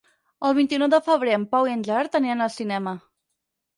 El 0.47 0.55
vint-i-nou 0.59 0.87
de 0.93 1.01
febrer 1.09 1.35
en 1.39 1.45
Pau 1.53 1.69
i 1.69 1.75
en 1.75 1.85
Gerard 1.91 2.19
aniran 2.21 2.43
al 2.47 2.53
cinema. 2.59 2.95